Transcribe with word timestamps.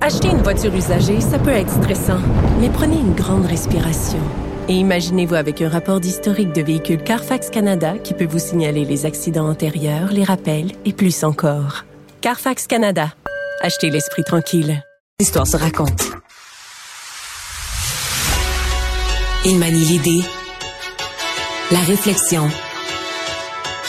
Acheter 0.00 0.30
une 0.30 0.42
voiture 0.42 0.74
usagée, 0.74 1.20
ça 1.20 1.38
peut 1.38 1.50
être 1.50 1.70
stressant, 1.70 2.18
mais 2.60 2.68
prenez 2.70 2.96
une 2.96 3.14
grande 3.14 3.46
respiration. 3.46 4.18
Et 4.68 4.74
imaginez-vous 4.74 5.36
avec 5.36 5.62
un 5.62 5.68
rapport 5.68 6.00
d'historique 6.00 6.52
de 6.52 6.60
véhicule 6.60 7.00
Carfax 7.02 7.50
Canada 7.50 7.94
qui 7.98 8.12
peut 8.12 8.26
vous 8.26 8.40
signaler 8.40 8.84
les 8.84 9.06
accidents 9.06 9.48
antérieurs, 9.48 10.10
les 10.10 10.24
rappels 10.24 10.72
et 10.84 10.92
plus 10.92 11.22
encore. 11.22 11.84
Carfax 12.20 12.66
Canada. 12.66 13.12
Achetez 13.60 13.90
l'esprit 13.90 14.24
tranquille. 14.24 14.82
L'histoire 15.20 15.46
se 15.46 15.56
raconte. 15.56 16.02
Il 19.44 19.58
manie 19.58 19.84
l'idée, 19.84 20.24
la 21.70 21.80
réflexion, 21.80 22.48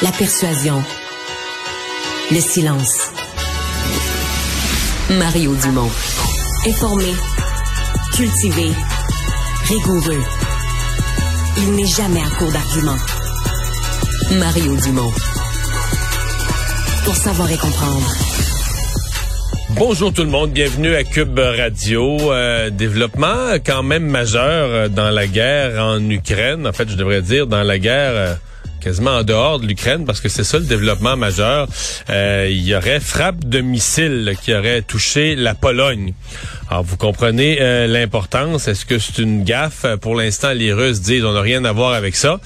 la 0.03 0.11
persuasion, 0.11 0.83
le 2.31 2.39
silence. 2.39 3.12
Mario 5.17 5.55
Dumont. 5.55 5.91
Informé, 6.66 7.13
cultivé, 8.16 8.72
rigoureux. 9.66 10.23
Il 11.58 11.72
n'est 11.75 11.86
jamais 11.86 12.20
à 12.20 12.30
court 12.38 12.52
d'arguments. 12.52 12.97
Mario 14.39 14.75
Dumont. 14.78 15.11
Pour 17.05 17.16
savoir 17.16 17.52
et 17.52 17.58
comprendre. 17.58 18.08
Bonjour 19.75 20.14
tout 20.14 20.23
le 20.23 20.30
monde, 20.30 20.52
bienvenue 20.52 20.95
à 20.95 21.03
Cube 21.03 21.38
Radio. 21.38 22.31
Euh, 22.31 22.70
développement 22.70 23.55
quand 23.66 23.83
même 23.83 24.05
majeur 24.05 24.70
euh, 24.70 24.88
dans 24.88 25.09
la 25.09 25.27
guerre 25.27 25.83
en 25.83 26.09
Ukraine. 26.09 26.66
En 26.66 26.73
fait, 26.73 26.89
je 26.89 26.95
devrais 26.95 27.22
dire 27.22 27.48
dans 27.48 27.64
la 27.64 27.77
guerre 27.77 28.14
euh, 28.14 28.36
quasiment 28.84 29.12
en 29.12 29.23
dehors 29.23 29.59
de 29.59 29.67
l'Ukraine 29.67 30.06
parce 30.06 30.22
que 30.22 30.30
c'est 30.30 30.44
ça 30.44 30.59
le 30.59 30.66
développement 30.66 31.16
majeur. 31.16 31.67
Euh, 32.09 32.48
il 32.50 32.62
y 32.62 32.76
aurait 32.76 33.00
frappe 33.00 33.45
de 33.45 33.62
missiles 33.62 34.36
qui 34.42 34.53
aurait 34.53 34.81
touché 34.81 35.36
la 35.36 35.56
Pologne. 35.56 36.14
Alors 36.70 36.84
vous 36.84 36.98
comprenez 36.98 37.58
euh, 37.61 37.88
l'importance. 37.88 38.67
Est-ce 38.67 38.86
que 38.86 39.00
c'est 39.00 39.20
une 39.20 39.44
gaffe? 39.44 39.86
Pour 40.02 40.16
l'instant, 40.16 40.54
les 40.54 40.73
Russes 40.73 41.02
disent 41.02 41.23
on 41.23 41.34
n'a 41.34 41.42
rien 41.42 41.64
à 41.66 41.72
voir 41.72 41.94
avec 41.94 42.16
ça. 42.16 42.39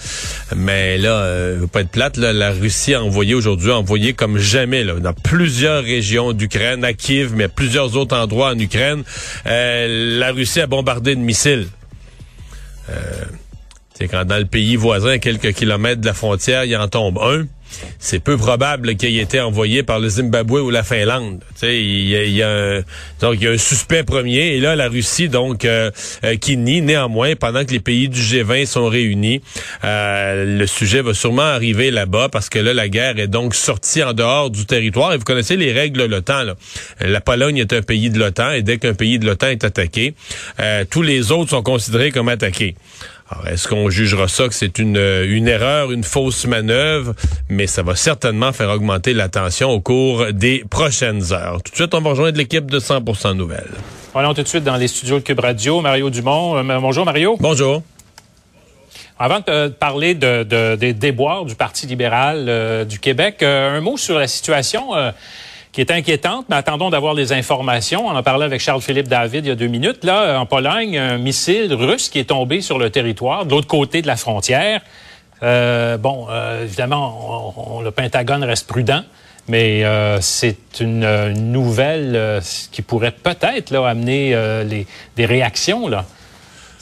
Mais 0.55 0.97
là, 0.97 1.11
euh, 1.11 1.59
faut 1.61 1.67
pas 1.67 1.81
être 1.81 1.89
plate. 1.89 2.17
Là, 2.17 2.33
la 2.33 2.51
Russie 2.51 2.93
a 2.93 3.03
envoyé 3.03 3.33
aujourd'hui, 3.33 3.71
a 3.71 3.77
envoyé 3.77 4.13
comme 4.13 4.37
jamais 4.37 4.83
là, 4.83 4.95
dans 4.95 5.13
plusieurs 5.13 5.83
régions 5.83 6.33
d'Ukraine, 6.33 6.83
à 6.83 6.93
Kiev, 6.93 7.33
mais 7.35 7.45
à 7.45 7.49
plusieurs 7.49 7.95
autres 7.95 8.15
endroits 8.15 8.51
en 8.51 8.59
Ukraine. 8.59 9.03
Euh, 9.45 10.19
la 10.19 10.31
Russie 10.31 10.61
a 10.61 10.67
bombardé 10.67 11.15
de 11.15 11.21
missiles. 11.21 11.67
Euh, 12.89 12.93
c'est 13.97 14.07
quand 14.07 14.25
dans 14.25 14.37
le 14.37 14.45
pays 14.45 14.75
voisin, 14.75 15.13
à 15.13 15.17
quelques 15.17 15.53
kilomètres 15.53 16.01
de 16.01 16.05
la 16.05 16.13
frontière, 16.13 16.65
il 16.65 16.77
en 16.77 16.87
tombe 16.87 17.17
un. 17.17 17.45
C'est 17.99 18.19
peu 18.19 18.37
probable 18.37 18.95
qu'il 18.95 19.17
ait 19.17 19.23
été 19.23 19.41
envoyé 19.41 19.83
par 19.83 19.99
le 19.99 20.07
Zimbabwe 20.07 20.61
ou 20.61 20.69
la 20.69 20.83
Finlande. 20.83 21.43
Il 21.63 22.07
y 22.07 22.15
a, 22.15 22.23
il 22.23 22.31
y 22.31 22.43
a 22.43 22.49
un, 22.49 22.79
donc 23.19 23.35
il 23.35 23.43
y 23.43 23.47
a 23.47 23.51
un 23.51 23.57
suspect 23.57 24.03
premier 24.03 24.55
et 24.55 24.59
là 24.61 24.75
la 24.75 24.87
Russie 24.87 25.27
donc 25.27 25.65
euh, 25.65 25.91
euh, 26.23 26.37
qui 26.37 26.55
nie 26.55 26.81
néanmoins 26.81 27.35
pendant 27.35 27.65
que 27.65 27.71
les 27.71 27.81
pays 27.81 28.07
du 28.07 28.21
G20 28.21 28.67
sont 28.67 28.87
réunis. 28.87 29.41
Euh, 29.83 30.59
le 30.59 30.65
sujet 30.65 31.01
va 31.01 31.13
sûrement 31.13 31.41
arriver 31.41 31.91
là-bas 31.91 32.29
parce 32.29 32.47
que 32.47 32.59
là 32.59 32.73
la 32.73 32.87
guerre 32.87 33.19
est 33.19 33.27
donc 33.27 33.53
sortie 33.53 34.03
en 34.03 34.13
dehors 34.13 34.49
du 34.49 34.65
territoire 34.65 35.13
et 35.13 35.17
vous 35.17 35.25
connaissez 35.25 35.57
les 35.57 35.73
règles 35.73 35.99
de 35.99 36.05
l'OTAN. 36.05 36.53
La 37.01 37.21
Pologne 37.21 37.57
est 37.57 37.73
un 37.73 37.81
pays 37.81 38.09
de 38.09 38.19
l'OTAN 38.19 38.51
et 38.51 38.61
dès 38.61 38.77
qu'un 38.77 38.93
pays 38.93 39.19
de 39.19 39.25
l'OTAN 39.25 39.47
est 39.47 39.65
attaqué, 39.65 40.13
tous 40.89 41.01
les 41.01 41.31
autres 41.31 41.49
sont 41.49 41.63
considérés 41.63 42.11
comme 42.11 42.29
attaqués. 42.29 42.75
Alors, 43.29 43.47
est-ce 43.49 43.67
qu'on 43.67 43.89
jugera 43.89 44.27
ça 44.29 44.47
que 44.47 44.53
c'est 44.53 44.79
une, 44.79 44.95
une 44.97 45.47
erreur, 45.49 45.91
une 45.91 46.03
fausse 46.05 46.45
manœuvre? 46.47 47.13
Mais 47.49 47.67
ça 47.67 47.83
va 47.83 47.95
certainement 47.95 48.53
faire 48.53 48.69
augmenter 48.69 49.13
la 49.13 49.27
tension 49.27 49.69
au 49.69 49.81
cours 49.81 50.27
des 50.31 50.63
prochaines 50.69 51.33
heures. 51.33 51.61
Tout 51.61 51.71
de 51.71 51.75
suite, 51.75 51.93
on 51.93 51.99
va 52.01 52.11
rejoindre 52.11 52.37
l'équipe 52.37 52.71
de 52.71 52.79
100% 52.79 53.33
Nouvelles. 53.33 53.71
Allons 54.15 54.33
tout 54.33 54.41
de 54.43 54.47
suite 54.47 54.63
dans 54.63 54.77
les 54.77 54.87
studios 54.87 55.19
de 55.19 55.23
Cube 55.23 55.39
Radio. 55.41 55.81
Mario 55.81 56.09
Dumont. 56.09 56.57
Euh, 56.57 56.79
bonjour, 56.79 57.05
Mario. 57.05 57.35
Bonjour. 57.39 57.83
Avant 59.19 59.39
de 59.45 59.67
parler 59.69 60.15
de, 60.15 60.43
de- 60.43 60.75
des 60.75 60.93
déboires 60.93 61.43
du 61.45 61.55
Parti 61.55 61.85
libéral 61.87 62.45
euh, 62.47 62.85
du 62.85 62.99
Québec, 62.99 63.37
euh, 63.41 63.77
un 63.77 63.81
mot 63.81 63.97
sur 63.97 64.17
la 64.17 64.27
situation 64.27 64.95
euh, 64.95 65.11
qui 65.77 65.81
est 65.81 65.91
inquiétante, 65.91 66.47
mais 66.49 66.55
attendons 66.55 66.89
d'avoir 66.89 67.13
les 67.13 67.33
informations. 67.33 68.07
On 68.07 68.15
en 68.15 68.23
parlait 68.23 68.45
avec 68.45 68.61
Charles-Philippe 68.61 69.07
David 69.07 69.45
il 69.45 69.49
y 69.49 69.51
a 69.51 69.55
deux 69.55 69.67
minutes. 69.67 70.03
Là, 70.03 70.39
en 70.39 70.47
Pologne, 70.47 70.97
un 70.97 71.19
missile 71.19 71.71
russe 71.71 72.09
qui 72.09 72.17
est 72.17 72.29
tombé 72.29 72.61
sur 72.61 72.79
le 72.79 72.89
territoire, 72.89 73.45
de 73.45 73.51
l'autre 73.51 73.67
côté 73.67 74.01
de 74.01 74.07
la 74.07 74.15
frontière. 74.15 74.81
Euh, 75.43 75.97
bon, 75.97 76.25
euh, 76.31 76.63
évidemment, 76.63 77.79
le 77.83 77.91
Pentagone 77.91 78.43
reste 78.43 78.65
prudent, 78.65 79.03
mais 79.47 79.85
euh, 79.85 80.19
c'est 80.19 80.79
une, 80.79 81.33
nouvelle 81.51 82.41
qui 82.71 82.81
pourrait 82.81 83.11
peut-être 83.11 83.75
amener 83.75 84.35
les, 84.65 84.87
des 85.15 85.25
réactions. 85.27 85.87
Là. 85.87 86.05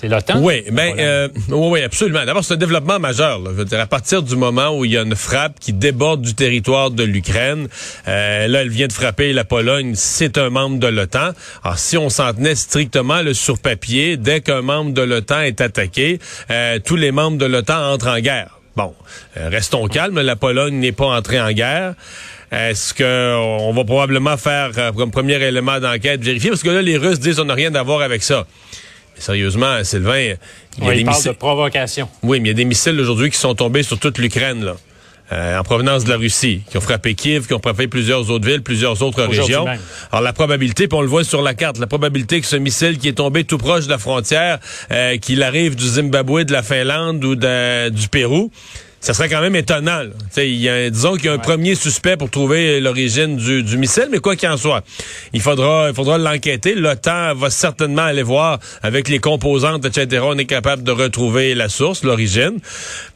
C'est 0.05 0.09
l'OTAN. 0.09 0.39
Oui, 0.39 0.63
la 0.67 0.71
ben, 0.71 0.99
euh, 0.99 1.27
oui, 1.49 1.67
oui, 1.71 1.81
absolument. 1.81 2.23
D'abord, 2.25 2.43
c'est 2.43 2.53
un 2.53 2.57
développement 2.57 2.99
majeur. 2.99 3.39
Là. 3.39 3.49
Je 3.51 3.55
veux 3.55 3.65
dire, 3.65 3.79
à 3.79 3.87
partir 3.87 4.21
du 4.21 4.35
moment 4.35 4.77
où 4.77 4.85
il 4.85 4.91
y 4.91 4.97
a 4.97 5.01
une 5.01 5.15
frappe 5.15 5.59
qui 5.59 5.73
déborde 5.73 6.21
du 6.21 6.35
territoire 6.35 6.91
de 6.91 7.03
l'Ukraine, 7.03 7.67
euh, 8.07 8.47
là, 8.47 8.61
elle 8.61 8.69
vient 8.69 8.85
de 8.85 8.93
frapper 8.93 9.33
la 9.33 9.45
Pologne. 9.45 9.93
C'est 9.95 10.37
un 10.37 10.51
membre 10.51 10.77
de 10.77 10.85
l'OTAN. 10.85 11.31
Alors, 11.63 11.79
si 11.79 11.97
on 11.97 12.09
s'en 12.09 12.33
tenait 12.35 12.53
strictement 12.53 13.23
le 13.23 13.33
sur 13.33 13.57
papier, 13.57 14.15
dès 14.15 14.41
qu'un 14.41 14.61
membre 14.61 14.93
de 14.93 15.01
l'OTAN 15.01 15.41
est 15.41 15.59
attaqué, 15.59 16.19
euh, 16.51 16.77
tous 16.85 16.97
les 16.97 17.11
membres 17.11 17.39
de 17.39 17.45
l'OTAN 17.45 17.91
entrent 17.91 18.09
en 18.09 18.19
guerre. 18.19 18.59
Bon, 18.75 18.93
euh, 19.37 19.49
restons 19.49 19.87
calmes. 19.87 20.21
La 20.21 20.35
Pologne 20.35 20.75
n'est 20.75 20.91
pas 20.91 21.07
entrée 21.07 21.41
en 21.41 21.51
guerre. 21.51 21.95
Est-ce 22.51 22.93
que 22.93 23.35
on 23.37 23.73
va 23.73 23.83
probablement 23.83 24.37
faire 24.37 24.69
comme 24.95 25.09
premier 25.09 25.41
élément 25.41 25.79
d'enquête 25.79 26.21
vérifier? 26.21 26.51
Parce 26.51 26.61
que 26.61 26.69
là 26.69 26.83
les 26.83 26.95
Russes 26.95 27.19
disent 27.19 27.39
on 27.39 27.45
n'a 27.45 27.55
rien 27.55 27.73
à 27.73 27.81
voir 27.81 28.01
avec 28.01 28.21
ça. 28.21 28.45
Mais 29.15 29.21
sérieusement, 29.21 29.83
Sylvain, 29.83 30.19
il 30.19 30.27
y 30.27 30.31
a 30.83 30.87
Ouais, 30.89 30.95
des 30.97 31.03
missiles. 31.03 31.31
de 31.31 31.37
provocation. 31.37 32.09
Oui, 32.23 32.39
mais 32.39 32.49
il 32.49 32.51
y 32.51 32.55
a 32.55 32.55
des 32.55 32.65
missiles 32.65 32.99
aujourd'hui 32.99 33.29
qui 33.31 33.37
sont 33.37 33.55
tombés 33.55 33.83
sur 33.83 33.97
toute 33.99 34.17
l'Ukraine, 34.17 34.63
là. 34.65 34.75
euh, 35.31 35.57
en 35.57 35.63
provenance 35.63 36.03
de 36.03 36.11
la 36.11 36.17
Russie, 36.17 36.61
qui 36.69 36.77
ont 36.77 36.81
frappé 36.81 37.15
Kiev, 37.15 37.47
qui 37.47 37.53
ont 37.55 37.59
frappé 37.59 37.87
plusieurs 37.87 38.29
autres 38.29 38.45
villes, 38.47 38.61
plusieurs 38.61 39.01
autres 39.01 39.23
régions. 39.23 39.65
même. 39.65 39.79
Alors 40.11 40.21
la 40.21 40.33
probabilité, 40.33 40.87
puis 40.87 40.95
on 40.97 41.01
le 41.01 41.07
voit 41.07 41.23
sur 41.23 41.41
la 41.41 41.55
carte, 41.55 41.79
la 41.79 41.87
probabilité 41.87 42.39
que 42.41 42.45
ce 42.45 42.57
missile 42.57 42.99
qui 42.99 43.07
est 43.07 43.13
tombé 43.13 43.43
tout 43.43 43.57
proche 43.57 43.85
de 43.85 43.89
la 43.89 43.97
frontière, 43.97 44.59
euh, 44.91 45.17
qu'il 45.17 45.41
arrive 45.41 45.75
du 45.75 45.83
Zimbabwe, 45.87 46.43
de 46.43 46.51
la 46.53 46.61
Finlande 46.61 47.23
ou 47.25 47.35
de- 47.35 47.89
du 47.89 48.07
Pérou, 48.07 48.51
ça 49.05 49.13
serait 49.13 49.29
quand 49.29 49.41
même 49.41 49.55
étonnant. 49.55 50.01
Il 50.35 50.55
y 50.55 50.67
a, 50.67 50.89
disons 50.89 51.13
qu'il 51.13 51.25
y 51.25 51.29
a 51.29 51.33
un 51.33 51.37
premier 51.37 51.75
suspect 51.75 52.17
pour 52.17 52.31
trouver 52.31 52.81
l'origine 52.81 53.35
du, 53.35 53.61
du 53.61 53.77
missile, 53.77 54.07
mais 54.11 54.17
quoi 54.17 54.35
qu'il 54.35 54.49
en 54.49 54.57
soit, 54.57 54.83
il 55.31 55.41
faudra, 55.41 55.89
il 55.89 55.95
faudra 55.95 56.17
l'enquêter. 56.17 56.73
L'OTAN 56.73 57.35
va 57.35 57.51
certainement 57.51 58.01
aller 58.01 58.23
voir 58.23 58.57
avec 58.81 59.07
les 59.07 59.19
composantes, 59.19 59.85
etc. 59.85 60.23
On 60.25 60.35
est 60.39 60.45
capable 60.45 60.81
de 60.81 60.91
retrouver 60.91 61.53
la 61.53 61.69
source, 61.69 62.03
l'origine. 62.03 62.57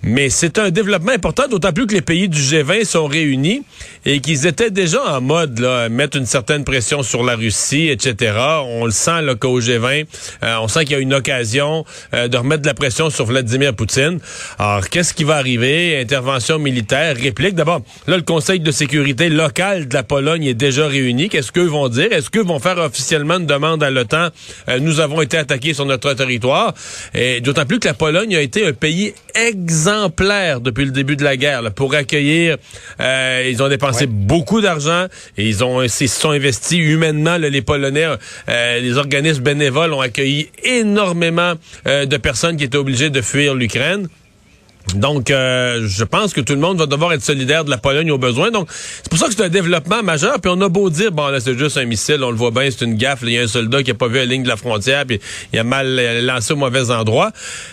Mais 0.03 0.29
c'est 0.29 0.59
un 0.59 0.69
développement 0.69 1.11
important, 1.11 1.47
d'autant 1.47 1.73
plus 1.73 1.87
que 1.87 1.95
les 1.95 2.01
pays 2.01 2.29
du 2.29 2.39
G20 2.39 2.85
sont 2.85 3.07
réunis 3.07 3.63
et 4.05 4.19
qu'ils 4.19 4.45
étaient 4.45 4.69
déjà 4.69 5.01
en 5.17 5.21
mode 5.21 5.57
là, 5.57 5.89
mettre 5.89 6.17
une 6.17 6.27
certaine 6.27 6.65
pression 6.65 7.01
sur 7.01 7.23
la 7.23 7.35
Russie, 7.35 7.87
etc. 7.87 8.33
On 8.63 8.85
le 8.85 8.91
sent 8.91 9.23
là 9.23 9.33
qu'au 9.33 9.59
G20, 9.59 10.05
euh, 10.43 10.55
on 10.61 10.67
sent 10.67 10.81
qu'il 10.81 10.91
y 10.91 10.95
a 10.95 10.99
une 10.99 11.15
occasion 11.15 11.83
euh, 12.13 12.27
de 12.27 12.37
remettre 12.37 12.61
de 12.61 12.67
la 12.67 12.75
pression 12.75 13.09
sur 13.09 13.25
Vladimir 13.25 13.73
Poutine. 13.73 14.19
Alors, 14.59 14.87
qu'est-ce 14.87 15.15
qui 15.15 15.23
va 15.23 15.37
arriver? 15.37 15.78
Intervention 15.79 16.59
militaire, 16.59 17.15
réplique. 17.15 17.55
D'abord, 17.55 17.81
là, 18.07 18.17
le 18.17 18.23
Conseil 18.23 18.59
de 18.59 18.71
sécurité 18.71 19.29
local 19.29 19.87
de 19.87 19.93
la 19.93 20.03
Pologne 20.03 20.43
est 20.43 20.53
déjà 20.53 20.87
réuni. 20.87 21.29
Qu'est-ce 21.29 21.51
qu'eux 21.51 21.67
vont 21.67 21.87
dire? 21.89 22.11
Est-ce 22.11 22.29
qu'eux 22.29 22.43
vont 22.43 22.59
faire 22.59 22.77
officiellement 22.77 23.37
une 23.37 23.45
demande 23.45 23.81
à 23.83 23.89
l'OTAN? 23.89 24.29
Euh, 24.67 24.79
nous 24.79 24.99
avons 24.99 25.21
été 25.21 25.37
attaqués 25.37 25.73
sur 25.73 25.85
notre 25.85 26.13
territoire. 26.13 26.73
Et 27.13 27.41
d'autant 27.41 27.65
plus 27.65 27.79
que 27.79 27.87
la 27.87 27.93
Pologne 27.93 28.35
a 28.35 28.41
été 28.41 28.65
un 28.65 28.73
pays 28.73 29.13
exemplaire 29.35 30.61
depuis 30.61 30.85
le 30.85 30.91
début 30.91 31.15
de 31.15 31.23
la 31.23 31.37
guerre 31.37 31.61
là, 31.61 31.71
pour 31.71 31.93
accueillir. 31.95 32.57
euh, 32.99 33.47
ils 33.49 33.61
ont 33.63 33.69
dépensé 33.69 34.05
beaucoup 34.07 34.61
d'argent 34.61 35.05
et 35.37 35.47
ils 35.47 35.63
ont 35.63 35.81
ils 35.81 35.89
se 35.89 36.07
sont 36.07 36.31
investis 36.31 36.79
humainement. 36.79 37.37
là, 37.37 37.49
les 37.49 37.61
Polonais, 37.61 38.07
euh, 38.49 38.79
les 38.79 38.97
organismes 38.97 39.43
bénévoles 39.43 39.93
ont 39.93 40.01
accueilli 40.01 40.49
énormément 40.63 41.53
de 41.85 42.17
personnes 42.17 42.57
qui 42.57 42.63
étaient 42.63 42.77
obligées 42.77 43.09
de 43.09 43.21
fuir 43.21 43.55
l'Ukraine. 43.55 44.07
Donc, 44.95 45.31
euh, 45.31 45.85
je 45.87 46.03
pense 46.03 46.33
que 46.33 46.41
tout 46.41 46.53
le 46.53 46.59
monde 46.59 46.77
va 46.77 46.85
devoir 46.85 47.13
être 47.13 47.21
solidaire 47.21 47.63
de 47.65 47.69
la 47.69 47.77
Pologne 47.77 48.11
au 48.11 48.17
besoin. 48.17 48.51
Donc, 48.51 48.67
c'est 48.71 49.09
pour 49.09 49.19
ça 49.19 49.27
que 49.27 49.33
c'est 49.33 49.43
un 49.43 49.49
développement 49.49 50.03
majeur. 50.03 50.39
Puis 50.41 50.51
on 50.53 50.59
a 50.61 50.69
beau 50.69 50.89
dire, 50.89 51.11
bon, 51.11 51.27
là, 51.27 51.39
c'est 51.39 51.57
juste 51.57 51.77
un 51.77 51.85
missile, 51.85 52.23
on 52.23 52.31
le 52.31 52.37
voit 52.37 52.51
bien, 52.51 52.69
c'est 52.69 52.85
une 52.85 52.95
gaffe. 52.95 53.19
Il 53.23 53.31
y 53.31 53.37
a 53.37 53.41
un 53.41 53.47
soldat 53.47 53.83
qui 53.83 53.91
a 53.91 53.93
pas 53.93 54.07
vu 54.07 54.15
la 54.15 54.25
ligne 54.25 54.43
de 54.43 54.47
la 54.47 54.57
frontière, 54.57 55.05
puis 55.05 55.19
il 55.53 55.59
a 55.59 55.63
mal 55.63 56.25
lancé 56.25 56.53
au 56.53 56.55
mauvais 56.55 56.91
endroit. 56.91 57.31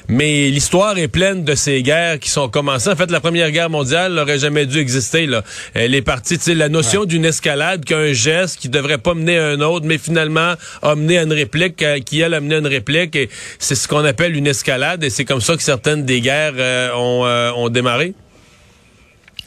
Mais 0.09 0.49
l'histoire 0.51 0.99
est 0.99 1.09
pleine 1.09 1.45
de 1.45 1.55
ces 1.55 1.83
guerres 1.83 2.19
qui 2.19 2.31
sont 2.31 2.49
commencées. 2.49 2.91
En 2.91 2.97
fait, 2.97 3.11
la 3.11 3.21
Première 3.21 3.51
Guerre 3.51 3.71
mondiale 3.71 4.13
n'aurait 4.15 4.39
jamais 4.39 4.67
dû 4.67 4.79
exister. 4.79 5.27
Là. 5.27 5.43
Elle 5.75 5.95
est 5.95 6.03
partie, 6.03 6.39
tu 6.39 6.45
sais, 6.45 6.55
la 6.55 6.69
notion 6.69 7.05
d'une 7.05 7.25
escalade, 7.25 7.85
qu'un 7.85 8.13
geste 8.13 8.59
qui 8.59 8.69
devrait 8.69 8.99
pas 8.99 9.15
mener 9.15 9.39
à 9.39 9.47
un 9.49 9.61
autre, 9.61 9.87
mais 9.87 9.99
finalement 9.99 10.55
a 10.83 10.95
mené 10.95 11.19
à 11.19 11.23
une 11.23 11.33
réplique, 11.33 11.83
euh, 11.83 12.01
qui 12.01 12.21
elle 12.21 12.35
a 12.35 12.41
mené 12.41 12.57
à 12.57 12.59
une 12.59 12.67
réplique. 12.67 13.17
Et 13.17 13.29
c'est 13.59 13.75
ce 13.75 13.89
qu'on 13.89 14.05
appelle 14.05 14.37
une 14.37 14.47
escalade. 14.47 15.03
Et 15.03 15.11
c'est 15.11 15.25
comme 15.25 15.41
ça 15.41 15.57
que 15.57 15.63
certaines 15.63 16.05
des 16.05 16.21
guerres 16.21 16.55
euh, 16.57 16.93
ont 16.95 17.06
euh, 17.25 17.53
ont? 17.53 17.71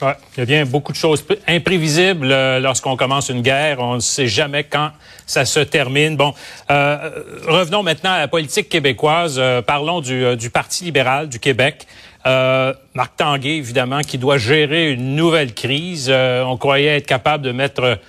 Ouais, 0.02 0.16
il 0.38 0.40
y 0.40 0.42
a 0.44 0.46
bien 0.46 0.66
beaucoup 0.66 0.94
de 0.94 0.98
choses 0.98 1.26
imprévisibles 1.46 2.32
euh, 2.32 2.60
lorsqu'on 2.60 2.96
commence 2.96 3.30
une 3.30 3.42
guerre. 3.42 3.80
On 3.80 3.96
ne 3.96 4.00
sait 4.00 4.28
jamais 4.28 4.64
quand 4.64 4.92
ça 5.26 5.44
se 5.44 5.60
termine. 5.60 6.16
Bon, 6.16 6.34
euh, 6.72 7.10
revenons 7.48 7.84
maintenant 7.84 8.12
à 8.12 8.20
la 8.20 8.30
politique 8.30 8.70
québécoise. 8.70 9.42
parlons 9.68 10.00
du, 10.00 10.50
Parti 10.54 10.86
libéral 10.86 11.28
du 11.28 11.40
Québec. 11.40 11.86
Marc 12.26 13.18
Tanguay, 13.18 13.58
évidemment, 13.58 14.02
qui 14.02 14.18
doit 14.18 14.38
gérer 14.38 14.92
une 14.92 15.16
nouvelle 15.16 15.54
crise. 15.54 16.10
on 16.10 16.58
croyait 16.58 16.98
être 16.98 17.06
capable 17.06 17.44
de 17.44 17.52
mettre 17.52 18.00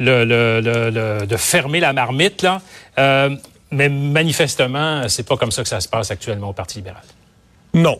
le, 0.00 1.26
de 1.26 1.36
fermer 1.36 1.80
la 1.80 1.92
marmite 1.92 2.42
là, 2.42 2.60
mais 3.70 3.88
manifestement, 3.88 5.08
c'est 5.08 5.26
pas 5.26 5.36
comme 5.36 5.50
ça 5.50 5.62
que 5.62 5.68
ça 5.68 5.80
se 5.80 5.88
passe 5.88 6.10
actuellement 6.10 6.50
au 6.50 6.52
Parti 6.52 6.78
libéral. 6.78 7.02
Non. 7.74 7.98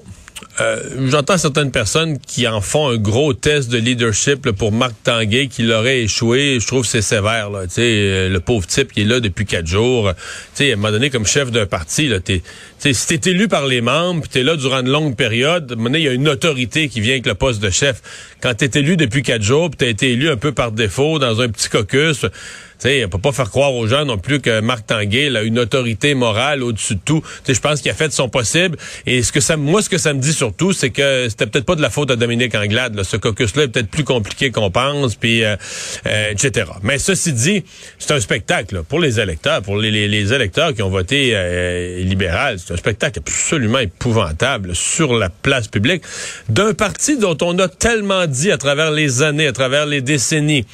Euh, 0.61 1.09
j'entends 1.09 1.37
certaines 1.37 1.73
personnes 1.73 2.19
qui 2.19 2.47
en 2.47 2.61
font 2.61 2.89
un 2.89 2.97
gros 2.97 3.33
test 3.35 3.71
de 3.71 3.79
leadership 3.79 4.51
pour 4.53 4.71
Marc 4.71 4.93
Tanguay 5.03 5.49
qui 5.49 5.63
l'aurait 5.63 6.03
échoué. 6.03 6.59
Je 6.61 6.67
trouve 6.67 6.83
que 6.83 6.89
c'est 6.89 7.03
sévère. 7.03 7.51
Là. 7.51 7.65
euh, 7.79 8.29
le 8.29 8.41
pauvre 8.41 8.67
type 8.67 8.93
qui 8.93 9.03
est 9.03 9.05
là 9.05 9.19
depuis 9.19 9.47
quatre 9.47 9.67
jours. 9.67 10.13
sais, 10.55 10.71
à 10.71 10.75
un 10.75 10.77
moment 10.77 10.93
donné, 10.93 11.11
comme 11.11 11.27
chef 11.27 11.51
d'un 11.51 11.67
parti, 11.67 12.07
là, 12.07 12.21
t'es, 12.21 12.43
si 12.79 13.19
t'es 13.19 13.31
élu 13.31 13.49
par 13.49 13.67
les 13.67 13.81
membres, 13.81 14.21
puis 14.23 14.31
t'es 14.31 14.43
là 14.45 14.57
durant 14.57 14.81
une 14.81 14.91
longue 14.91 15.17
période, 15.17 15.71
à 15.71 15.75
un 15.75 15.77
moment 15.77 15.91
donné, 15.91 16.01
il 16.01 16.05
y 16.05 16.09
a 16.09 16.13
une 16.13 16.29
autorité 16.29 16.89
qui 16.89 17.01
vient 17.01 17.15
avec 17.15 17.27
le 17.27 17.35
poste 17.35 17.61
de 17.61 17.71
chef. 17.71 18.01
Quand 18.45 18.53
t'es 18.53 18.79
élu 18.79 18.99
depuis 18.99 19.23
quatre 19.23 19.41
jours, 19.41 19.71
puis 19.71 19.79
t'as 19.79 19.87
été 19.87 20.13
élu 20.13 20.29
un 20.29 20.37
peu 20.37 20.53
par 20.53 20.71
défaut 20.71 21.19
dans 21.19 21.41
un 21.41 21.49
petit 21.49 21.71
caucus, 21.71 22.27
sais, 22.85 23.05
on 23.05 23.09
peut 23.09 23.19
pas 23.19 23.33
faire 23.33 23.51
croire 23.51 23.75
aux 23.75 23.87
gens 23.87 24.05
non 24.05 24.19
plus 24.19 24.41
que 24.41 24.61
Marc 24.61 24.87
Tanguay 24.87 25.35
a 25.35 25.43
une 25.43 25.59
autorité 25.59 26.15
morale 26.15 26.63
au-dessus 26.63 26.97
de 26.97 27.01
tout. 27.05 27.23
Je 27.49 27.59
pense 27.59 27.81
qu'il 27.81 27.91
a 27.91 27.95
fait 27.95 28.09
de 28.09 28.13
son 28.13 28.29
possible. 28.29 28.77
Et 29.07 29.23
ce 29.23 29.33
que 29.33 29.41
ça, 29.41 29.57
moi, 29.57 29.83
ce 29.83 29.89
que 29.89 29.99
ça 29.99 30.13
me 30.13 30.21
dit 30.21 30.33
surtout, 30.33 30.73
c'est 30.73 30.91
que 30.91 31.29
c'était 31.29 31.47
peut-être 31.47 31.65
pas 31.65 31.77
de 31.77 31.83
la 31.83 31.91
faute 31.91 32.09
de 32.11 32.15
Dominique 32.15 32.55
Anglade. 32.55 33.03
Ce 33.03 33.17
caucus-là 33.17 33.65
est 33.65 33.69
peut-être 33.69 33.89
plus 33.89 34.05
compliqué 34.05 34.51
qu'on 34.51 34.71
pense, 34.71 35.15
puis 35.15 35.45
euh, 35.45 35.57
euh, 36.07 36.31
etc. 36.31 36.71
Mais 36.83 36.99
ceci 36.99 37.33
dit, 37.33 37.65
c'est 37.99 38.13
un 38.13 38.21
spectacle 38.21 38.83
pour 38.83 39.01
les 39.01 39.19
électeurs, 39.19 39.63
pour 39.63 39.77
les, 39.77 39.91
les, 39.91 40.33
électeurs 40.33 40.75
qui 40.75 40.83
ont 40.83 40.91
voté 40.91 41.31
euh, 41.33 42.01
libéral. 42.01 42.59
C'est 42.59 42.75
un 42.75 42.77
spectacle 42.77 43.21
absolument 43.21 43.79
épouvantable 43.79 44.75
sur 44.75 45.15
la 45.15 45.29
place 45.29 45.69
publique 45.69 46.03
d'un 46.49 46.75
parti 46.75 47.17
dont 47.19 47.37
on 47.43 47.59
a 47.59 47.69
tellement 47.69 48.27
dit 48.35 48.51
à 48.51 48.59
travers 48.59 48.91
les 48.91 49.23
années, 49.23 49.47
à 49.47 49.53
travers 49.53 49.87
les 49.87 50.01
décennies, 50.01 50.67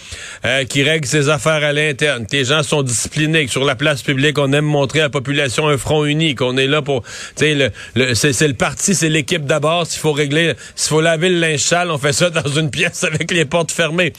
qui 0.68 0.82
règle 0.82 1.06
ses 1.06 1.28
affaires 1.28 1.62
à 1.62 1.72
l'intérieur 1.72 2.18
que 2.20 2.36
les 2.36 2.44
gens 2.44 2.62
sont 2.62 2.82
disciplinés, 2.82 3.44
que 3.46 3.50
sur 3.52 3.64
la 3.64 3.74
place 3.74 4.02
publique, 4.02 4.38
on 4.38 4.52
aime 4.52 4.64
montrer 4.64 5.00
à 5.00 5.04
la 5.04 5.10
population 5.10 5.68
un 5.68 5.76
front 5.76 6.04
uni, 6.04 6.34
qu'on 6.34 6.56
est 6.56 6.66
là 6.66 6.82
pour, 6.82 7.02
tu 7.02 7.10
sais, 7.36 7.54
le, 7.54 7.70
le 7.94 8.14
c'est 8.14 8.48
le 8.48 8.54
parti, 8.54 8.94
c'est 8.94 9.08
l'équipe 9.08 9.44
d'abord. 9.44 9.86
S'il 9.86 10.00
faut 10.00 10.12
régler, 10.12 10.54
s'il 10.74 10.88
faut 10.88 11.00
laver 11.00 11.28
le 11.28 11.38
linge 11.38 11.60
sale, 11.60 11.90
on 11.90 11.98
fait 11.98 12.12
ça 12.12 12.30
dans 12.30 12.50
une 12.50 12.70
pièce 12.70 13.04
avec 13.04 13.30
les 13.30 13.44
portes 13.44 13.70
fermées. 13.70 14.12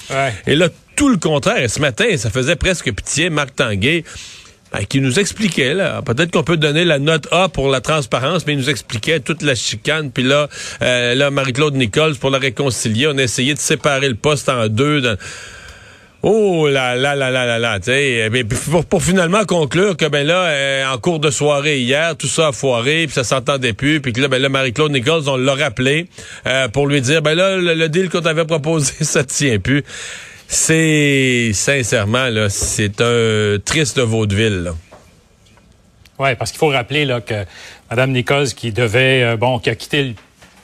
Et 0.48 0.56
là, 0.56 0.70
tout 0.96 1.10
le 1.10 1.18
contraire. 1.18 1.64
Et 1.64 1.68
ce 1.68 1.80
matin, 1.80 2.06
ça 2.18 2.30
faisait 2.30 2.56
presque 2.56 2.92
pitié, 2.94 3.30
Marc 3.30 3.56
Tanguay. 3.56 4.04
Ben, 4.72 4.86
qui 4.86 5.02
nous 5.02 5.20
expliquait, 5.20 5.74
là, 5.74 6.02
peut-être 6.02 6.32
qu'on 6.32 6.44
peut 6.44 6.56
donner 6.56 6.86
la 6.86 6.98
note 6.98 7.28
A 7.32 7.50
pour 7.50 7.68
la 7.68 7.82
transparence, 7.82 8.48
mais 8.48 8.54
il 8.54 8.60
nous 8.60 8.70
expliquait 8.70 9.20
toute 9.20 9.42
la 9.42 9.54
chicane, 9.54 10.12
puis 10.12 10.24
là, 10.24 10.48
euh, 10.82 11.14
là 11.14 11.30
Marie-Claude 11.30 11.76
Nichols, 11.76 12.16
pour 12.16 12.30
la 12.30 12.38
réconcilier, 12.38 13.08
on 13.08 13.18
a 13.18 13.24
essayé 13.24 13.54
de 13.54 13.60
séparer 13.60 14.08
le 14.08 14.16
poste 14.16 14.48
en 14.48 14.70
deux. 14.70 15.18
Oh 16.24 16.68
là 16.70 16.96
là 16.96 17.16
là 17.16 17.32
là 17.32 17.46
là 17.48 17.58
là, 17.58 17.80
tu 17.80 17.92
eh 17.92 18.30
pour, 18.70 18.86
pour, 18.86 19.04
finalement 19.04 19.44
conclure 19.44 19.98
que 19.98 20.06
ben 20.06 20.26
là, 20.26 20.44
euh, 20.44 20.94
en 20.94 21.00
cours 21.00 21.20
de 21.20 21.32
soirée 21.32 21.80
hier, 21.80 22.16
tout 22.16 22.28
ça 22.28 22.50
a 22.50 22.52
foiré, 22.52 23.08
puis 23.08 23.16
ça 23.16 23.24
s'entendait 23.24 23.74
plus, 23.74 24.02
puis 24.02 24.14
que 24.14 24.22
là, 24.22 24.28
ben 24.28 24.40
là, 24.40 24.48
Marie-Claude 24.48 24.92
Nichols, 24.92 25.28
on 25.28 25.36
l'a 25.36 25.56
rappelé 25.56 26.06
euh, 26.46 26.68
pour 26.68 26.86
lui 26.86 27.02
dire, 27.02 27.24
ben 27.24 27.34
là, 27.34 27.58
le, 27.58 27.90
deal 27.90 28.10
qu'on 28.10 28.22
t'avait 28.22 28.46
proposé, 28.46 28.94
ça 29.02 29.24
tient 29.24 29.58
plus. 29.58 29.84
C'est 30.54 31.52
sincèrement 31.54 32.28
là, 32.28 32.50
c'est 32.50 33.00
un 33.00 33.58
triste 33.64 34.00
vaudeville. 34.00 34.74
Ouais, 36.20 36.36
parce 36.36 36.52
qu'il 36.52 36.60
faut 36.60 36.68
rappeler 36.68 37.06
là 37.06 37.22
que 37.22 37.46
Mme 37.90 38.12
Nichols, 38.12 38.50
qui 38.50 38.74
devait, 38.74 39.24
euh, 39.24 39.38
bon, 39.38 39.60
qui 39.60 39.70
a 39.70 39.76
quitté 39.76 40.04
le 40.04 40.14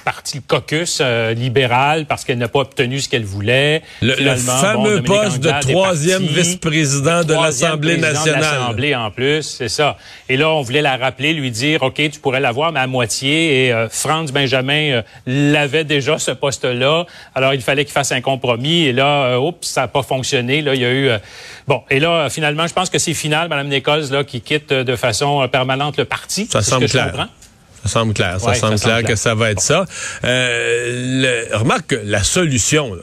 parti 0.07 0.41
caucus 0.41 0.99
euh, 1.01 1.33
libéral 1.33 2.05
parce 2.05 2.23
qu'elle 2.23 2.37
n'a 2.37 2.47
pas 2.47 2.59
obtenu 2.59 3.01
ce 3.01 3.09
qu'elle 3.09 3.25
voulait. 3.25 3.81
Le, 4.01 4.35
fameux 4.37 5.03
poste 5.03 5.41
de 5.41 5.51
troisième 5.59 6.23
vice-président 6.23 7.25
de 7.25 7.33
l'Assemblée 7.33 7.97
nationale. 7.97 8.39
l'Assemblée 8.39 8.95
en 8.95 9.11
plus, 9.11 9.41
c'est 9.41 9.67
ça. 9.67 9.97
Et 10.29 10.37
là, 10.37 10.49
on 10.49 10.61
voulait 10.61 10.81
la 10.81 10.95
rappeler, 10.95 11.33
lui 11.33 11.51
dire, 11.51 11.83
OK, 11.83 11.95
tu 11.95 12.21
pourrais 12.21 12.39
l'avoir, 12.39 12.71
mais 12.71 12.79
à 12.79 12.87
moitié. 12.87 13.65
Et 13.65 13.73
euh, 13.73 13.89
Franz 13.89 14.31
Benjamin 14.31 14.91
euh, 14.91 15.01
l'avait 15.25 15.83
déjà, 15.83 16.17
ce 16.19 16.31
poste-là. 16.31 17.05
Alors, 17.35 17.53
il 17.53 17.61
fallait 17.61 17.83
qu'il 17.83 17.91
fasse 17.91 18.13
un 18.13 18.21
compromis. 18.21 18.85
Et 18.85 18.93
là, 18.93 19.37
oups, 19.41 19.67
ça 19.67 19.81
n'a 19.81 19.87
pas 19.89 20.03
fonctionné. 20.03 20.61
Là, 20.61 20.73
il 20.73 20.81
y 20.81 20.85
a 20.85 20.93
eu... 20.93 21.09
bon, 21.67 21.83
et 21.89 21.99
là, 21.99 22.29
finalement, 22.29 22.65
je 22.65 22.73
pense 22.73 22.89
que 22.89 22.97
c'est 22.97 23.13
final, 23.13 23.49
Mme 23.49 23.67
Nichols, 23.67 24.09
là, 24.09 24.23
qui 24.23 24.39
quitte 24.39 24.71
de 24.71 24.95
façon 24.95 25.45
permanente 25.51 25.97
le 25.97 26.05
parti. 26.05 26.47
Ça 26.49 26.61
semble 26.61 26.87
clair. 26.87 27.27
Ça 27.83 27.89
semble 27.89 28.13
clair. 28.13 28.39
Ça 28.39 28.53
semble 28.53 28.79
clair 28.79 29.03
que 29.03 29.15
ça 29.15 29.35
va 29.35 29.51
être 29.51 29.61
ça. 29.61 29.85
Euh, 30.23 31.45
remarque 31.53 31.95
la 32.03 32.23
solution. 32.23 32.97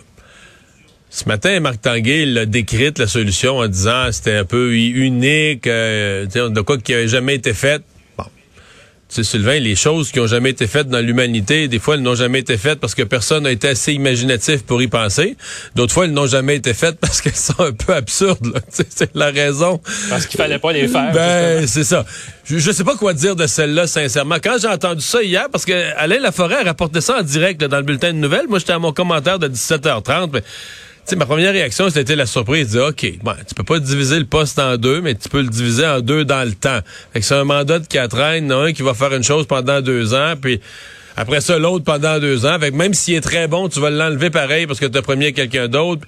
Ce 1.10 1.28
matin, 1.28 1.60
Marc 1.60 1.80
Tanguay 1.80 2.26
l'a 2.26 2.44
décrite, 2.44 2.98
la 2.98 3.06
solution, 3.06 3.58
en 3.58 3.68
disant 3.68 4.10
c'était 4.10 4.34
un 4.34 4.44
peu 4.44 4.74
unique, 4.74 5.66
euh, 5.66 6.26
de 6.26 6.60
quoi 6.60 6.76
qui 6.78 6.92
n'avait 6.92 7.08
jamais 7.08 7.36
été 7.36 7.54
fait 7.54 7.82
sais, 9.22 9.30
Sylvain, 9.30 9.58
les 9.58 9.76
choses 9.76 10.10
qui 10.10 10.20
ont 10.20 10.26
jamais 10.26 10.50
été 10.50 10.66
faites 10.66 10.88
dans 10.88 11.00
l'humanité, 11.00 11.68
des 11.68 11.78
fois, 11.78 11.94
elles 11.94 12.02
n'ont 12.02 12.14
jamais 12.14 12.40
été 12.40 12.56
faites 12.56 12.80
parce 12.80 12.94
que 12.94 13.02
personne 13.02 13.44
n'a 13.44 13.50
été 13.50 13.68
assez 13.68 13.92
imaginatif 13.92 14.62
pour 14.64 14.82
y 14.82 14.88
penser. 14.88 15.36
D'autres 15.74 15.92
fois, 15.92 16.04
elles 16.06 16.12
n'ont 16.12 16.26
jamais 16.26 16.56
été 16.56 16.74
faites 16.74 16.98
parce 16.98 17.20
qu'elles 17.20 17.36
sont 17.36 17.60
un 17.60 17.72
peu 17.72 17.94
absurdes. 17.94 18.60
C'est 18.70 19.14
la 19.14 19.30
raison. 19.30 19.80
Parce 20.10 20.26
qu'il 20.26 20.38
fallait 20.38 20.58
pas 20.58 20.72
les 20.72 20.88
faire. 20.88 21.12
Ben, 21.12 21.66
c'est 21.66 21.84
ça. 21.84 22.04
Je, 22.44 22.58
je 22.58 22.72
sais 22.72 22.84
pas 22.84 22.96
quoi 22.96 23.14
dire 23.14 23.36
de 23.36 23.46
celle-là, 23.46 23.86
sincèrement. 23.86 24.36
Quand 24.42 24.56
j'ai 24.60 24.68
entendu 24.68 25.02
ça 25.02 25.22
hier, 25.22 25.48
parce 25.50 25.64
que 25.64 25.96
Alain 25.96 26.18
Laforêt 26.18 26.56
a 26.56 26.64
rapporté 26.64 27.00
ça 27.00 27.18
en 27.18 27.22
direct 27.22 27.62
dans 27.62 27.76
le 27.78 27.82
bulletin 27.82 28.12
de 28.12 28.18
nouvelles, 28.18 28.48
moi, 28.48 28.58
j'étais 28.58 28.72
à 28.72 28.78
mon 28.78 28.92
commentaire 28.92 29.38
de 29.38 29.48
17h30, 29.48 30.30
mais 30.32 30.42
sais, 31.04 31.16
ma 31.16 31.26
première 31.26 31.52
réaction, 31.52 31.90
c'était 31.90 32.16
la 32.16 32.26
surprise. 32.26 32.72
De, 32.72 32.80
OK, 32.80 33.18
bon, 33.22 33.32
tu 33.46 33.54
peux 33.54 33.64
pas 33.64 33.78
diviser 33.78 34.18
le 34.18 34.24
poste 34.24 34.58
en 34.58 34.76
deux, 34.76 35.00
mais 35.00 35.14
tu 35.14 35.28
peux 35.28 35.42
le 35.42 35.48
diviser 35.48 35.86
en 35.86 36.00
deux 36.00 36.24
dans 36.24 36.46
le 36.46 36.54
temps. 36.54 36.80
Fait 37.12 37.20
que 37.20 37.26
c'est 37.26 37.34
un 37.34 37.44
mandat 37.44 37.78
de 37.78 37.86
quatre 37.86 38.18
ans. 38.18 38.34
Un 38.50 38.72
qui 38.72 38.82
va 38.82 38.94
faire 38.94 39.14
une 39.14 39.22
chose 39.22 39.46
pendant 39.46 39.80
deux 39.80 40.14
ans, 40.14 40.34
puis 40.40 40.60
après 41.16 41.40
ça, 41.40 41.58
l'autre 41.58 41.84
pendant 41.84 42.18
deux 42.18 42.46
ans. 42.46 42.58
Fait 42.58 42.70
que 42.70 42.76
même 42.76 42.94
s'il 42.94 43.14
est 43.14 43.20
très 43.20 43.48
bon, 43.48 43.68
tu 43.68 43.80
vas 43.80 43.90
l'enlever 43.90 44.30
pareil 44.30 44.66
parce 44.66 44.80
que 44.80 44.86
tu 44.86 44.98
as 44.98 45.02
premier 45.02 45.32
quelqu'un 45.32 45.68
d'autre. 45.68 46.02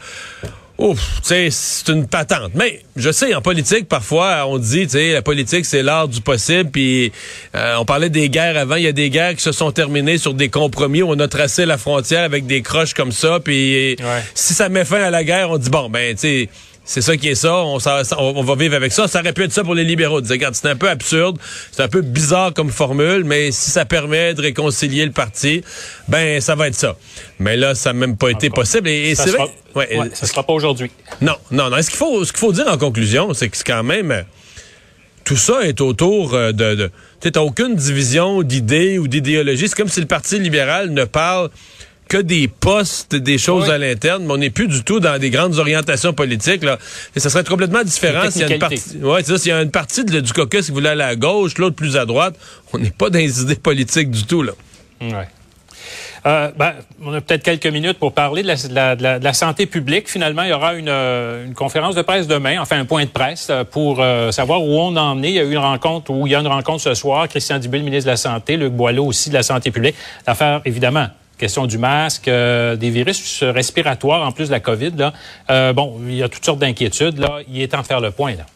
Ouf, 0.79 1.21
c'est 1.23 1.49
une 1.89 2.07
patente. 2.07 2.51
Mais 2.55 2.83
je 2.97 3.11
sais, 3.11 3.35
en 3.35 3.41
politique, 3.41 3.89
parfois, 3.89 4.47
on 4.47 4.59
dit, 4.59 4.83
tu 4.83 4.91
sais, 4.91 5.13
la 5.15 5.23
politique, 5.23 5.65
c'est 5.65 5.83
l'art 5.83 6.07
du 6.07 6.21
possible. 6.21 6.71
Puis 6.71 7.13
euh, 7.55 7.77
on 7.79 7.87
parlait 7.87 8.11
des 8.11 8.29
guerres 8.29 8.59
avant. 8.59 8.75
Il 8.77 8.83
y 8.83 8.89
a 8.89 8.93
des 8.93 9.09
guerres 9.09 9.35
qui 9.35 9.43
se 9.43 9.53
sont 9.53 9.73
terminées 9.73 10.19
sur 10.19 10.35
des 10.35 10.51
compromis 10.51 11.03
où 11.03 11.11
on 11.11 11.19
a 11.19 11.29
tracé 11.29 11.65
la 11.65 11.79
frontière 11.79 12.25
avec 12.25 12.47
des 12.47 12.61
croches 12.61 12.93
comme 12.93 13.13
ça. 13.13 13.41
Puis 13.41 13.97
si 14.35 14.53
ça 14.53 14.69
met 14.69 14.85
fin 14.85 15.03
à 15.03 15.11
la 15.11 15.25
guerre, 15.25 15.51
on 15.51 15.57
dit 15.57 15.71
bon, 15.71 15.89
ben, 15.89 16.15
tu 16.15 16.21
sais, 16.21 16.49
c'est 16.87 17.03
ça 17.03 17.17
qui 17.17 17.29
est 17.29 17.35
ça 17.35 17.57
on, 17.57 17.79
on, 18.19 18.43
va 18.43 18.55
vivre 18.55 18.77
avec 18.77 18.93
ça. 18.93 19.09
Ça 19.09 19.21
aurait 19.21 19.33
pu 19.33 19.43
être 19.43 19.53
ça 19.53 19.65
pour 19.65 19.75
les 19.75 19.85
libéraux. 19.85 20.21
regarde, 20.21 20.55
c'est 20.55 20.69
un 20.69 20.77
peu 20.77 20.89
absurde, 20.89 21.37
c'est 21.73 21.83
un 21.83 21.89
peu 21.89 22.01
bizarre 22.01 22.55
comme 22.55 22.71
formule, 22.71 23.25
mais 23.25 23.51
si 23.51 23.71
ça 23.71 23.85
permet 23.85 24.35
de 24.35 24.43
réconcilier 24.43 25.05
le 25.05 25.11
parti, 25.11 25.63
ben 26.09 26.41
ça 26.41 26.55
va 26.55 26.69
être 26.69 26.75
ça. 26.77 26.97
Mais 27.41 27.57
là, 27.57 27.75
ça 27.75 27.93
n'a 27.93 27.99
même 27.99 28.17
pas 28.17 28.31
été 28.31 28.51
possible. 28.51 28.89
Et, 28.89 29.15
c'est 29.17 29.31
vrai. 29.31 29.53
Ouais, 29.75 30.11
ça 30.15 30.27
sera 30.27 30.43
pas 30.43 30.53
aujourd'hui. 30.53 30.91
Non, 31.21 31.35
non, 31.51 31.69
non. 31.69 31.83
Ce 31.83 31.91
qu'il 31.91 31.99
faut, 31.99 32.25
ce 32.25 32.33
qu'il 32.33 32.39
faut 32.39 32.53
dire 32.53 32.69
en 32.69 32.79
conclusion, 32.79 33.35
c'est 33.35 33.49
que 33.49 33.57
c'est 33.57 33.67
quand 33.67 33.83
même 33.83 34.25
tout 35.27 35.37
ça 35.37 35.63
est 35.63 35.81
autour 35.81 36.35
euh, 36.35 36.53
de. 36.53 36.75
de 36.75 36.91
tu 37.21 37.39
aucune 37.39 37.75
division 37.75 38.43
d'idées 38.43 38.99
ou 38.99 39.09
d'idéologie. 39.09 39.69
C'est 39.69 39.75
comme 39.75 39.89
si 39.89 40.01
le 40.01 40.07
Parti 40.07 40.39
libéral 40.39 40.91
ne 40.91 41.05
parle 41.05 41.51
que 42.09 42.19
des 42.19 42.49
postes, 42.49 43.17
des 43.17 43.39
choses 43.39 43.69
à 43.69 43.79
l'interne, 43.79 44.25
mais 44.25 44.33
on 44.33 44.37
n'est 44.37 44.51
plus 44.51 44.69
du 44.69 44.85
tout 44.85 45.01
dans 45.01 45.19
des 45.19 45.31
grandes 45.31 45.59
orientations 45.59 46.13
politiques. 46.13 46.63
Là. 46.63 46.79
Et 47.15 47.21
ça 47.21 47.31
serait 47.31 47.45
complètement 47.45 47.83
différent 47.83 48.31
s'il 48.31 48.43
y 48.43 48.45
a 48.45 48.53
une 48.53 48.59
partie, 48.59 48.83
ouais, 49.03 49.23
c'est 49.23 49.33
ça, 49.33 49.39
s'il 49.39 49.51
y 49.51 49.55
a 49.55 49.63
une 49.63 49.71
partie 49.71 50.05
de, 50.05 50.21
du 50.21 50.33
caucus 50.33 50.67
qui 50.67 50.73
voulait 50.73 50.91
aller 50.91 51.03
à 51.03 51.17
gauche, 51.17 51.59
l'autre 51.59 51.77
plus 51.77 51.97
à 51.97 52.07
droite. 52.07 52.35
On 52.73 52.79
n'est 52.79 52.91
pas 52.91 53.11
dans 53.11 53.19
les 53.19 53.43
idées 53.43 53.57
politiques 53.57 54.11
du 54.11 54.25
tout. 54.25 54.43
Là. 54.43 54.53
Ouais. 55.01 55.29
Euh, 56.27 56.51
ben, 56.57 56.73
on 57.01 57.13
a 57.13 57.21
peut-être 57.21 57.45
quelques 57.45 57.67
minutes 57.67 57.99
pour 57.99 58.13
parler 58.13 58.43
de 58.43 58.49
la, 58.49 58.57
de, 58.57 59.03
la, 59.03 59.19
de 59.19 59.25
la, 59.25 59.33
santé 59.33 59.67
publique. 59.67 60.09
Finalement, 60.09 60.43
il 60.43 60.51
y 60.51 60.53
aura 60.53 60.75
une, 60.75 60.89
une, 60.89 61.55
conférence 61.55 61.95
de 61.95 62.03
presse 62.03 62.27
demain, 62.27 62.61
enfin 62.61 62.81
un 62.81 62.85
point 62.85 63.05
de 63.05 63.11
presse 63.11 63.53
pour 63.71 64.03
savoir 64.31 64.61
où 64.63 64.77
on 64.77 64.97
en 64.97 65.23
est. 65.23 65.29
Il 65.29 65.35
y 65.35 65.39
a 65.39 65.45
eu 65.45 65.53
une 65.53 65.59
rencontre, 65.59 66.11
où 66.11 66.27
il 66.27 66.33
y 66.33 66.35
a 66.35 66.41
une 66.41 66.49
rencontre 66.49 66.83
ce 66.83 66.95
soir. 66.95 67.29
Christian 67.29 67.61
Dubé, 67.61 67.79
le 67.79 67.85
ministre 67.85 68.07
de 68.07 68.13
la 68.13 68.17
Santé, 68.17 68.57
Luc 68.57 68.73
Boileau 68.73 69.05
aussi 69.07 69.29
de 69.29 69.35
la 69.35 69.45
santé 69.45 69.71
publique. 69.71 69.95
L'affaire, 70.27 70.63
évidemment, 70.65 71.07
question 71.39 71.67
du 71.67 71.79
masque, 71.79 72.29
euh, 72.29 72.77
des 72.77 72.91
virus 72.91 73.43
respiratoires 73.43 74.27
en 74.27 74.33
plus 74.33 74.47
de 74.47 74.53
la 74.53 74.61
COVID. 74.61 74.93
Là. 74.97 75.13
Euh, 75.51 75.73
bon, 75.73 76.01
il 76.07 76.15
y 76.15 76.23
a 76.23 76.29
toutes 76.29 76.45
sortes 76.45 76.59
d'inquiétudes. 76.59 77.19
Là, 77.19 77.41
il 77.49 77.61
est 77.61 77.69
temps 77.69 77.83
de 77.83 77.87
faire 77.87 78.01
le 78.01 78.11
point. 78.11 78.33
Là. 78.33 78.47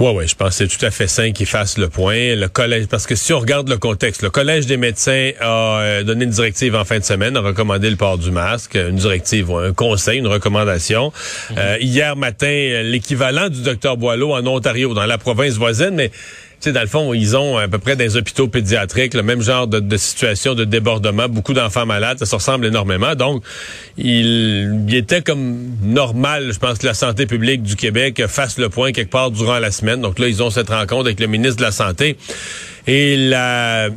Oui, 0.00 0.12
oui, 0.14 0.28
je 0.28 0.36
pense 0.36 0.50
que 0.50 0.68
c'est 0.68 0.78
tout 0.78 0.86
à 0.86 0.92
fait 0.92 1.08
sain 1.08 1.32
qu'il 1.32 1.46
fasse 1.46 1.76
le 1.76 1.88
point. 1.88 2.36
Le 2.36 2.46
collège, 2.46 2.86
parce 2.86 3.04
que 3.04 3.16
si 3.16 3.32
on 3.32 3.40
regarde 3.40 3.68
le 3.68 3.78
contexte, 3.78 4.22
le 4.22 4.30
collège 4.30 4.66
des 4.66 4.76
médecins 4.76 5.32
a 5.40 5.80
euh, 5.80 6.02
donné 6.04 6.24
une 6.24 6.30
directive 6.30 6.76
en 6.76 6.84
fin 6.84 7.00
de 7.00 7.04
semaine, 7.04 7.36
a 7.36 7.40
recommandé 7.40 7.90
le 7.90 7.96
port 7.96 8.16
du 8.16 8.30
masque, 8.30 8.76
une 8.76 8.94
directive, 8.94 9.50
un 9.50 9.72
conseil, 9.72 10.20
une 10.20 10.28
recommandation. 10.28 11.12
Mhm. 11.50 11.56
hier 11.80 12.14
matin, 12.14 12.82
l'équivalent 12.84 13.48
du 13.48 13.62
docteur 13.62 13.96
Boileau 13.96 14.34
en 14.34 14.46
Ontario, 14.46 14.94
dans 14.94 15.06
la 15.06 15.18
province 15.18 15.54
voisine, 15.54 15.94
mais 15.94 16.12
sais, 16.60 16.72
dans 16.72 16.80
le 16.80 16.86
fond, 16.86 17.14
ils 17.14 17.36
ont 17.36 17.56
à 17.56 17.68
peu 17.68 17.78
près 17.78 17.96
des 17.96 18.16
hôpitaux 18.16 18.48
pédiatriques, 18.48 19.14
le 19.14 19.22
même 19.22 19.42
genre 19.42 19.66
de, 19.66 19.96
situation 19.96 20.54
de 20.54 20.64
débordement, 20.64 21.28
beaucoup 21.28 21.54
d'enfants 21.54 21.86
malades, 21.86 22.18
ça 22.18 22.26
se 22.26 22.34
ressemble 22.34 22.66
énormément. 22.66 23.14
Donc, 23.14 23.42
il, 23.96 24.84
il, 24.88 24.94
était 24.94 25.22
comme 25.22 25.76
normal, 25.82 26.52
je 26.52 26.58
pense, 26.58 26.78
que 26.78 26.86
la 26.86 26.94
santé 26.94 27.26
publique 27.26 27.62
du 27.62 27.76
Québec 27.76 28.22
fasse 28.26 28.58
le 28.58 28.68
point 28.68 28.92
quelque 28.92 29.10
part 29.10 29.30
durant 29.30 29.58
la 29.58 29.70
semaine. 29.70 30.00
Donc 30.00 30.18
là, 30.18 30.28
ils 30.28 30.42
ont 30.42 30.50
cette 30.50 30.70
rencontre 30.70 31.06
avec 31.06 31.20
le 31.20 31.26
ministre 31.26 31.56
de 31.56 31.62
la 31.62 31.72
Santé. 31.72 32.16
Et 32.86 33.16
la... 33.16 33.88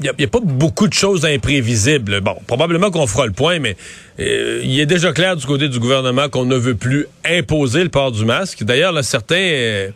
Il 0.00 0.10
n'y 0.18 0.24
a, 0.24 0.28
pas 0.28 0.40
beaucoup 0.42 0.88
de 0.88 0.92
choses 0.92 1.24
imprévisibles. 1.24 2.20
Bon, 2.20 2.34
probablement 2.48 2.90
qu'on 2.90 3.06
fera 3.06 3.26
le 3.26 3.32
point, 3.32 3.60
mais 3.60 3.76
euh, 4.18 4.60
il 4.64 4.80
est 4.80 4.86
déjà 4.86 5.12
clair 5.12 5.36
du 5.36 5.46
côté 5.46 5.68
du 5.68 5.78
gouvernement 5.78 6.28
qu'on 6.28 6.44
ne 6.44 6.56
veut 6.56 6.74
plus 6.74 7.06
imposer 7.24 7.84
le 7.84 7.90
port 7.90 8.10
du 8.10 8.24
masque. 8.24 8.64
D'ailleurs, 8.64 8.92
là, 8.92 9.04
certains... 9.04 9.36
Euh, 9.36 9.90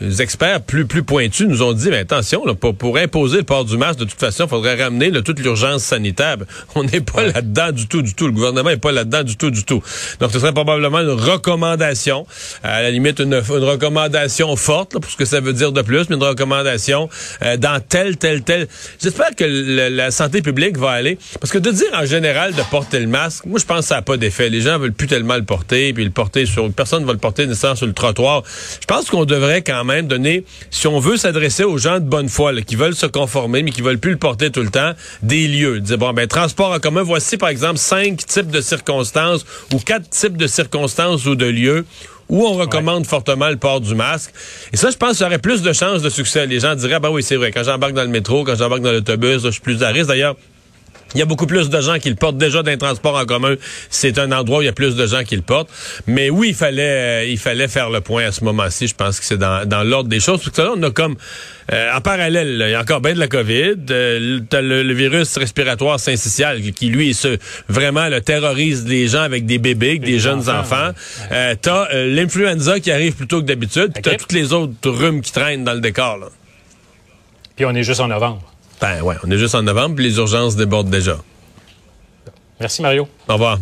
les 0.00 0.22
experts 0.22 0.62
plus 0.62 0.86
plus 0.86 1.02
pointus 1.02 1.46
nous 1.46 1.62
ont 1.62 1.74
dit 1.74 1.90
mais 1.90 1.98
attention 1.98 2.46
là, 2.46 2.54
pour, 2.54 2.74
pour 2.74 2.96
imposer 2.96 3.38
le 3.38 3.42
port 3.42 3.64
du 3.64 3.76
masque 3.76 3.98
de 3.98 4.04
toute 4.04 4.18
façon 4.18 4.44
il 4.44 4.48
faudrait 4.48 4.82
ramener 4.82 5.10
là, 5.10 5.20
toute 5.20 5.38
l'urgence 5.38 5.82
sanitaire. 5.82 6.36
On 6.74 6.84
n'est 6.84 7.00
pas 7.00 7.24
là-dedans 7.24 7.72
du 7.72 7.86
tout 7.86 8.00
du 8.00 8.14
tout. 8.14 8.26
Le 8.26 8.32
gouvernement 8.32 8.70
n'est 8.70 8.78
pas 8.78 8.92
là-dedans 8.92 9.22
du 9.22 9.36
tout 9.36 9.50
du 9.50 9.64
tout. 9.64 9.82
Donc 10.20 10.32
ce 10.32 10.38
serait 10.38 10.52
probablement 10.52 11.00
une 11.00 11.10
recommandation. 11.10 12.26
À 12.62 12.82
la 12.82 12.90
limite 12.90 13.18
une, 13.18 13.34
une 13.34 13.64
recommandation 13.64 14.56
forte 14.56 14.94
là, 14.94 15.00
pour 15.00 15.10
ce 15.10 15.16
que 15.16 15.26
ça 15.26 15.40
veut 15.40 15.52
dire 15.52 15.72
de 15.72 15.82
plus 15.82 16.08
mais 16.08 16.16
une 16.16 16.24
recommandation 16.24 17.10
euh, 17.42 17.58
dans 17.58 17.78
tel 17.80 18.16
tel 18.16 18.42
tel. 18.42 18.68
J'espère 19.00 19.34
que 19.36 19.44
la 19.44 20.10
santé 20.10 20.40
publique 20.40 20.78
va 20.78 20.92
aller. 20.92 21.18
Parce 21.38 21.52
que 21.52 21.58
de 21.58 21.70
dire 21.70 21.90
en 21.92 22.06
général 22.06 22.54
de 22.54 22.62
porter 22.70 22.98
le 22.98 23.08
masque 23.08 23.44
moi 23.44 23.58
je 23.58 23.66
pense 23.66 23.80
que 23.80 23.86
ça 23.86 23.96
n'a 23.96 24.02
pas 24.02 24.16
d'effet. 24.16 24.48
Les 24.48 24.62
gens 24.62 24.78
veulent 24.78 24.94
plus 24.94 25.06
tellement 25.06 25.36
le 25.36 25.44
porter 25.44 25.92
puis 25.92 26.04
le 26.04 26.10
porter 26.10 26.46
sur 26.46 26.70
personne 26.72 27.04
va 27.04 27.12
le 27.12 27.18
porter 27.18 27.46
nécessairement 27.46 27.76
sur 27.76 27.86
le 27.86 27.92
trottoir. 27.92 28.42
Je 28.80 28.86
pense 28.86 29.10
qu'on 29.10 29.26
devrait 29.26 29.60
quand 29.60 29.81
même 29.84 30.06
donner, 30.06 30.44
si 30.70 30.86
on 30.86 30.98
veut 30.98 31.16
s'adresser 31.16 31.64
aux 31.64 31.78
gens 31.78 32.00
de 32.00 32.04
bonne 32.04 32.28
foi, 32.28 32.52
qui 32.62 32.76
veulent 32.76 32.94
se 32.94 33.06
conformer, 33.06 33.62
mais 33.62 33.70
qui 33.70 33.82
veulent 33.82 33.98
plus 33.98 34.12
le 34.12 34.18
porter 34.18 34.50
tout 34.50 34.62
le 34.62 34.70
temps, 34.70 34.92
des 35.22 35.48
lieux. 35.48 35.80
Dire, 35.80 35.98
bon, 35.98 36.12
ben, 36.12 36.26
transport 36.26 36.72
en 36.72 36.78
commun, 36.78 37.02
voici 37.02 37.36
par 37.36 37.48
exemple 37.48 37.78
cinq 37.78 38.24
types 38.26 38.50
de 38.50 38.60
circonstances 38.60 39.44
ou 39.72 39.78
quatre 39.78 40.08
types 40.10 40.36
de 40.36 40.46
circonstances 40.46 41.26
ou 41.26 41.34
de 41.34 41.46
lieux 41.46 41.84
où 42.28 42.46
on 42.46 42.54
recommande 42.54 43.06
fortement 43.06 43.50
le 43.50 43.56
port 43.56 43.80
du 43.80 43.94
masque. 43.94 44.32
Et 44.72 44.76
ça, 44.78 44.90
je 44.90 44.96
pense 44.96 45.20
y 45.20 45.24
aurait 45.24 45.38
plus 45.38 45.60
de 45.60 45.72
chances 45.72 46.00
de 46.00 46.08
succès. 46.08 46.46
Les 46.46 46.60
gens 46.60 46.74
diraient, 46.74 46.94
ah 46.94 47.00
ben 47.00 47.10
oui, 47.10 47.22
c'est 47.22 47.36
vrai, 47.36 47.50
quand 47.52 47.62
j'embarque 47.62 47.92
dans 47.92 48.04
le 48.04 48.08
métro, 48.08 48.44
quand 48.44 48.56
j'embarque 48.56 48.80
dans 48.80 48.92
l'autobus, 48.92 49.42
je 49.42 49.50
suis 49.50 49.60
plus 49.60 49.82
à 49.82 49.88
risque. 49.88 50.08
D'ailleurs, 50.08 50.36
il 51.14 51.18
y 51.18 51.22
a 51.22 51.26
beaucoup 51.26 51.46
plus 51.46 51.70
de 51.70 51.80
gens 51.80 51.98
qui 51.98 52.08
le 52.08 52.16
portent 52.16 52.38
déjà 52.38 52.62
d'un 52.62 52.76
transport 52.76 53.16
en 53.16 53.24
commun. 53.24 53.54
C'est 53.90 54.18
un 54.18 54.32
endroit 54.32 54.58
où 54.58 54.62
il 54.62 54.66
y 54.66 54.68
a 54.68 54.72
plus 54.72 54.96
de 54.96 55.06
gens 55.06 55.24
qui 55.24 55.36
le 55.36 55.42
portent. 55.42 55.70
Mais 56.06 56.30
oui, 56.30 56.48
il 56.50 56.54
fallait, 56.54 57.22
euh, 57.22 57.26
il 57.26 57.38
fallait 57.38 57.68
faire 57.68 57.90
le 57.90 58.00
point 58.00 58.24
à 58.24 58.32
ce 58.32 58.44
moment-ci. 58.44 58.88
Je 58.88 58.94
pense 58.94 59.20
que 59.20 59.26
c'est 59.26 59.38
dans, 59.38 59.66
dans 59.68 59.82
l'ordre 59.82 60.08
des 60.08 60.20
choses. 60.20 60.42
Parce 60.42 60.56
que 60.56 60.62
là, 60.62 60.72
on 60.76 60.82
a 60.82 60.90
comme, 60.90 61.16
euh, 61.72 61.94
en 61.94 62.00
parallèle, 62.00 62.58
il 62.60 62.70
y 62.70 62.74
a 62.74 62.80
encore 62.80 63.00
bien 63.00 63.14
de 63.14 63.18
la 63.18 63.28
COVID. 63.28 63.76
Euh, 63.90 64.40
le, 64.52 64.92
virus 64.92 65.36
respiratoire 65.36 65.98
syncytial 65.98 66.60
qui, 66.60 66.88
lui, 66.88 67.14
se, 67.14 67.38
vraiment 67.68 68.08
le 68.08 68.20
terrorise 68.20 68.86
les 68.86 69.08
gens 69.08 69.22
avec 69.22 69.46
des 69.46 69.58
bébés, 69.58 69.98
des, 69.98 70.18
jeunes 70.18 70.48
enfants. 70.48 70.90
Euh, 71.30 71.54
t'as 71.60 71.92
l'influenza 71.92 72.80
qui 72.80 72.90
arrive 72.90 73.14
plus 73.14 73.26
tôt 73.26 73.40
que 73.40 73.46
d'habitude. 73.46 73.92
Puis 73.94 74.02
t'as 74.02 74.16
toutes 74.16 74.32
les 74.32 74.52
autres 74.52 74.90
rhumes 74.90 75.22
qui 75.22 75.32
traînent 75.32 75.64
dans 75.64 75.74
le 75.74 75.80
décor. 75.80 76.18
Là. 76.18 76.26
Puis 77.56 77.64
on 77.64 77.74
est 77.74 77.82
juste 77.82 78.00
en 78.00 78.08
novembre. 78.08 78.51
Ben 78.82 79.00
ouais, 79.00 79.14
on 79.22 79.30
est 79.30 79.38
juste 79.38 79.54
en 79.54 79.62
novembre, 79.62 79.94
puis 79.94 80.04
les 80.04 80.16
urgences 80.16 80.56
débordent 80.56 80.90
déjà. 80.90 81.16
Merci 82.58 82.82
Mario. 82.82 83.06
Au 83.28 83.34
revoir. 83.34 83.58